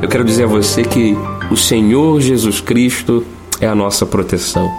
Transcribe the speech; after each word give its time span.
eu 0.00 0.08
quero 0.08 0.24
dizer 0.24 0.44
a 0.44 0.46
você 0.46 0.82
que 0.82 1.16
o 1.50 1.56
Senhor 1.56 2.20
Jesus 2.20 2.60
Cristo 2.60 3.24
é 3.60 3.66
a 3.66 3.74
nossa 3.74 4.06
proteção. 4.06 4.70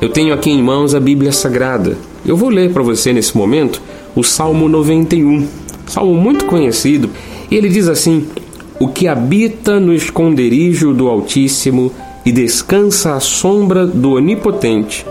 Eu 0.00 0.10
tenho 0.10 0.34
aqui 0.34 0.50
em 0.50 0.62
mãos 0.62 0.94
a 0.94 1.00
Bíblia 1.00 1.32
Sagrada. 1.32 1.96
Eu 2.24 2.36
vou 2.36 2.50
ler 2.50 2.72
para 2.72 2.82
você 2.82 3.12
nesse 3.12 3.36
momento 3.36 3.80
o 4.14 4.22
Salmo 4.22 4.68
91, 4.68 5.46
salmo 5.86 6.14
muito 6.14 6.44
conhecido. 6.44 7.08
Ele 7.50 7.68
diz 7.68 7.88
assim: 7.88 8.26
O 8.78 8.88
que 8.88 9.08
habita 9.08 9.80
no 9.80 9.94
esconderijo 9.94 10.92
do 10.92 11.08
Altíssimo 11.08 11.90
e 12.24 12.30
descansa 12.30 13.14
à 13.14 13.20
sombra 13.20 13.86
do 13.86 14.12
Onipotente, 14.12 15.06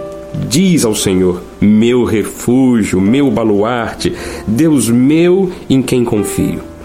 diz 0.47 0.85
ao 0.85 0.93
Senhor: 0.93 1.41
Meu 1.59 2.03
refúgio, 2.03 3.01
meu 3.01 3.31
baluarte, 3.31 4.13
Deus 4.45 4.87
meu 4.87 5.51
em 5.67 5.81
quem 5.81 6.05
confio. 6.05 6.76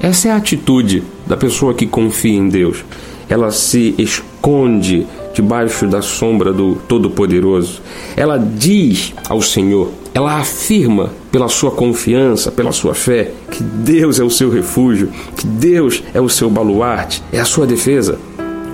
Essa 0.00 0.28
é 0.28 0.30
a 0.30 0.36
atitude 0.36 1.02
da 1.26 1.36
pessoa 1.36 1.74
que 1.74 1.86
confia 1.86 2.34
em 2.34 2.48
Deus. 2.48 2.84
Ela 3.28 3.50
se 3.50 3.94
esconde 3.98 5.06
debaixo 5.34 5.86
da 5.86 6.00
sombra 6.00 6.52
do 6.52 6.76
Todo-Poderoso. 6.88 7.82
Ela 8.16 8.38
diz 8.38 9.12
ao 9.28 9.42
Senhor, 9.42 9.90
ela 10.14 10.38
afirma 10.38 11.10
pela 11.30 11.48
sua 11.48 11.70
confiança, 11.70 12.50
pela 12.50 12.72
sua 12.72 12.94
fé, 12.94 13.32
que 13.50 13.62
Deus 13.62 14.18
é 14.18 14.24
o 14.24 14.30
seu 14.30 14.50
refúgio, 14.50 15.10
que 15.36 15.46
Deus 15.46 16.02
é 16.14 16.20
o 16.20 16.28
seu 16.28 16.48
baluarte, 16.48 17.22
é 17.32 17.40
a 17.40 17.44
sua 17.44 17.66
defesa. 17.66 18.18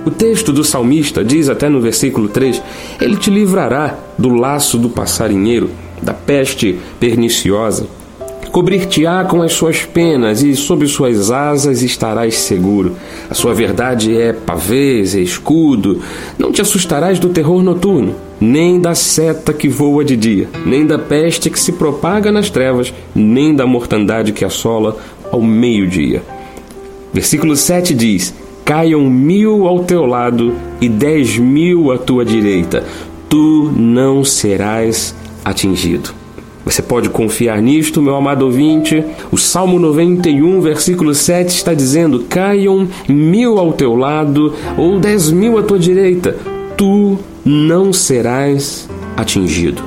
O 0.05 0.11
texto 0.11 0.53
do 0.53 0.63
salmista 0.63 1.23
diz 1.23 1.49
até 1.49 1.67
no 1.67 1.81
versículo 1.81 2.27
3: 2.27 2.61
Ele 3.01 3.17
te 3.17 3.31
livrará 3.31 3.97
do 4.17 4.29
laço 4.29 4.77
do 4.77 4.89
passarinheiro, 4.89 5.71
da 6.01 6.13
peste 6.13 6.79
perniciosa. 6.99 7.87
Cobrir-te-á 8.55 9.25
com 9.25 9.41
as 9.41 9.51
suas 9.51 9.83
penas 9.83 10.41
e 10.41 10.55
sob 10.55 10.87
suas 10.87 11.29
asas 11.29 11.81
estarás 11.81 12.37
seguro. 12.37 12.95
A 13.29 13.33
sua 13.33 13.53
verdade 13.53 14.17
é 14.17 14.31
pavês, 14.31 15.13
é 15.13 15.19
escudo. 15.19 16.01
Não 16.39 16.53
te 16.53 16.61
assustarás 16.61 17.19
do 17.19 17.27
terror 17.27 17.61
noturno, 17.61 18.15
nem 18.39 18.79
da 18.79 18.95
seta 18.95 19.51
que 19.51 19.67
voa 19.67 20.05
de 20.05 20.15
dia, 20.15 20.47
nem 20.65 20.85
da 20.85 20.97
peste 20.97 21.49
que 21.49 21.59
se 21.59 21.73
propaga 21.73 22.31
nas 22.31 22.49
trevas, 22.49 22.93
nem 23.13 23.53
da 23.53 23.67
mortandade 23.67 24.31
que 24.31 24.45
assola 24.45 24.95
ao 25.33 25.41
meio-dia. 25.41 26.23
Versículo 27.11 27.57
7 27.57 27.93
diz: 27.93 28.33
Caiam 28.63 29.01
mil 29.01 29.67
ao 29.67 29.83
teu 29.83 30.05
lado 30.05 30.55
e 30.79 30.87
dez 30.87 31.37
mil 31.37 31.91
à 31.91 31.97
tua 31.97 32.23
direita, 32.23 32.85
tu 33.27 33.69
não 33.75 34.23
serás 34.23 35.13
atingido. 35.43 36.24
Você 36.65 36.81
pode 36.81 37.09
confiar 37.09 37.61
nisto, 37.61 38.01
meu 38.01 38.15
amado 38.15 38.43
ouvinte. 38.43 39.03
O 39.31 39.37
Salmo 39.37 39.77
91, 39.77 40.61
versículo 40.61 41.13
7 41.13 41.49
está 41.49 41.75
dizendo: 41.75 42.25
Caiam 42.27 42.87
mil 43.07 43.59
ao 43.59 43.71
teu 43.71 43.95
lado 43.95 44.51
ou 44.75 44.99
dez 44.99 45.29
mil 45.29 45.59
à 45.59 45.63
tua 45.63 45.77
direita, 45.77 46.35
tu 46.75 47.19
não 47.45 47.93
serás 47.93 48.89
atingido. 49.15 49.83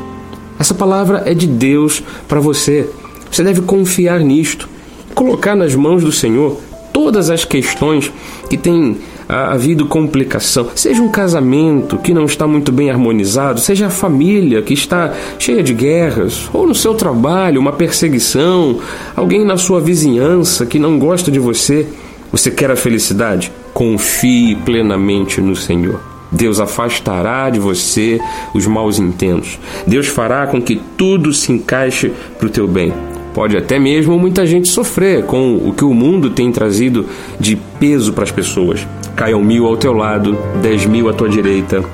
Essa 0.56 0.72
palavra 0.72 1.24
é 1.26 1.34
de 1.34 1.48
Deus 1.48 2.00
para 2.28 2.38
você. 2.38 2.88
Você 3.28 3.42
deve 3.42 3.62
confiar 3.62 4.20
nisto, 4.20 4.68
colocar 5.16 5.56
nas 5.56 5.74
mãos 5.74 6.04
do 6.04 6.12
Senhor 6.12 6.58
todas 6.98 7.30
as 7.30 7.44
questões 7.44 8.12
que 8.50 8.56
têm 8.56 8.96
havido 9.28 9.86
complicação, 9.86 10.70
seja 10.74 11.00
um 11.00 11.08
casamento 11.08 11.96
que 11.96 12.12
não 12.12 12.24
está 12.24 12.44
muito 12.44 12.72
bem 12.72 12.90
harmonizado, 12.90 13.60
seja 13.60 13.86
a 13.86 13.90
família 13.90 14.62
que 14.62 14.74
está 14.74 15.14
cheia 15.38 15.62
de 15.62 15.72
guerras, 15.72 16.50
ou 16.52 16.66
no 16.66 16.74
seu 16.74 16.94
trabalho, 16.94 17.60
uma 17.60 17.70
perseguição, 17.70 18.80
alguém 19.14 19.44
na 19.44 19.56
sua 19.56 19.80
vizinhança 19.80 20.66
que 20.66 20.76
não 20.76 20.98
gosta 20.98 21.30
de 21.30 21.38
você. 21.38 21.86
Você 22.32 22.50
quer 22.50 22.72
a 22.72 22.76
felicidade? 22.76 23.52
Confie 23.72 24.56
plenamente 24.56 25.40
no 25.40 25.54
Senhor. 25.54 26.00
Deus 26.32 26.58
afastará 26.58 27.48
de 27.48 27.60
você 27.60 28.20
os 28.52 28.66
maus 28.66 28.98
intentos. 28.98 29.56
Deus 29.86 30.08
fará 30.08 30.48
com 30.48 30.60
que 30.60 30.82
tudo 30.96 31.32
se 31.32 31.52
encaixe 31.52 32.10
para 32.36 32.48
o 32.48 32.50
teu 32.50 32.66
bem. 32.66 32.92
Pode 33.38 33.56
até 33.56 33.78
mesmo 33.78 34.18
muita 34.18 34.44
gente 34.44 34.66
sofrer 34.66 35.22
com 35.24 35.54
o 35.58 35.72
que 35.72 35.84
o 35.84 35.94
mundo 35.94 36.28
tem 36.28 36.50
trazido 36.50 37.06
de 37.38 37.54
peso 37.78 38.12
para 38.12 38.24
as 38.24 38.32
pessoas. 38.32 38.84
Caiam 39.14 39.40
mil 39.40 39.64
ao 39.64 39.76
teu 39.76 39.92
lado, 39.92 40.36
dez 40.60 40.84
mil 40.84 41.08
à 41.08 41.12
tua 41.12 41.28
direita, 41.28 41.84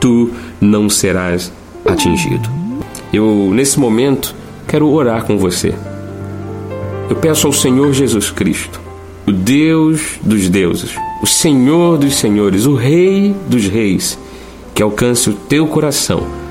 tu 0.00 0.30
não 0.60 0.88
serás 0.88 1.52
atingido. 1.84 2.48
Eu, 3.12 3.50
nesse 3.52 3.76
momento, 3.76 4.32
quero 4.68 4.88
orar 4.88 5.24
com 5.24 5.36
você. 5.36 5.74
Eu 7.10 7.16
peço 7.16 7.48
ao 7.48 7.52
Senhor 7.52 7.92
Jesus 7.92 8.30
Cristo, 8.30 8.80
o 9.26 9.32
Deus 9.32 10.20
dos 10.22 10.48
deuses, 10.48 10.94
o 11.20 11.26
Senhor 11.26 11.98
dos 11.98 12.14
senhores, 12.14 12.66
o 12.66 12.76
Rei 12.76 13.34
dos 13.48 13.66
reis, 13.66 14.16
que 14.72 14.80
alcance 14.80 15.28
o 15.28 15.32
teu 15.32 15.66
coração 15.66 16.47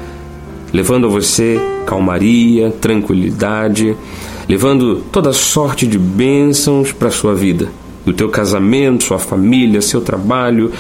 levando 0.74 1.08
a 1.08 1.10
você 1.10 1.60
calmaria, 1.86 2.72
tranquilidade, 2.72 3.96
levando 4.48 5.04
toda 5.12 5.34
sorte 5.34 5.86
de 5.88 5.98
bênçãos 5.98 6.92
para 6.92 7.08
a 7.08 7.12
sua 7.12 7.34
vida. 7.34 7.70
O 8.06 8.14
teu 8.14 8.30
casamento, 8.30 9.04
sua 9.04 9.20
família, 9.20 9.82
seu 9.82 10.02
trabalho, 10.02 10.72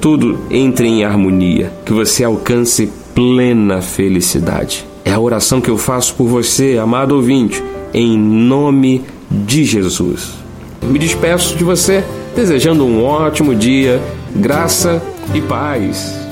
tudo 0.00 0.38
entre 0.50 0.86
em 0.86 1.04
harmonia, 1.04 1.72
que 1.84 1.92
você 1.92 2.22
alcance 2.22 2.90
plena 3.14 3.80
felicidade. 3.80 4.86
É 5.04 5.12
a 5.12 5.18
oração 5.18 5.60
que 5.60 5.70
eu 5.70 5.78
faço 5.78 6.14
por 6.14 6.28
você, 6.28 6.78
amado 6.78 7.16
ouvinte, 7.16 7.62
em 7.92 8.16
nome 8.16 9.02
de 9.30 9.64
Jesus. 9.64 10.34
Me 10.82 10.98
despeço 10.98 11.56
de 11.56 11.64
você 11.64 12.04
desejando 12.36 12.84
um 12.84 13.02
ótimo 13.02 13.54
dia, 13.54 14.00
graça 14.36 15.02
e 15.34 15.40
paz. 15.40 16.27